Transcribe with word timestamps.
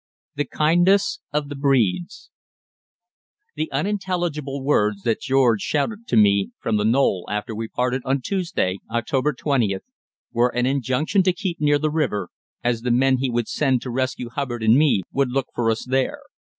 THE 0.33 0.45
KINDNESS 0.45 1.19
OF 1.31 1.47
THE 1.47 1.55
BREEDS 1.55 2.31
The 3.53 3.71
unintelligible 3.71 4.63
words 4.63 5.03
that 5.03 5.21
George 5.21 5.61
shouted 5.61 6.07
to 6.07 6.17
me 6.17 6.49
from 6.59 6.77
the 6.77 6.83
knoll 6.85 7.23
after 7.29 7.53
we 7.53 7.67
parted 7.67 8.01
on 8.03 8.21
Tuesday 8.21 8.79
(October 8.89 9.31
20th) 9.31 9.83
were 10.33 10.49
an 10.55 10.65
injunction 10.65 11.21
to 11.21 11.33
keep 11.33 11.61
near 11.61 11.77
the 11.77 11.91
river, 11.91 12.29
as 12.63 12.81
the 12.81 12.89
men 12.89 13.17
he 13.17 13.29
would 13.29 13.47
send 13.47 13.83
to 13.83 13.91
rescue 13.91 14.29
Hubbard 14.29 14.63
and 14.63 14.75
me 14.75 15.03
would 15.11 15.29
look 15.29 15.49
for 15.53 15.69
us 15.69 15.85
there. 15.85 16.21